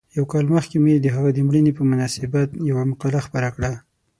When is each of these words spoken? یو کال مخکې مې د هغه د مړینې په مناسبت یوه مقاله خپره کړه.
یو 0.17 0.25
کال 0.31 0.45
مخکې 0.55 0.77
مې 0.83 0.93
د 0.99 1.07
هغه 1.15 1.29
د 1.33 1.39
مړینې 1.47 1.71
په 1.77 1.83
مناسبت 1.91 2.49
یوه 2.69 2.83
مقاله 2.91 3.19
خپره 3.27 3.47
کړه. 3.55 3.71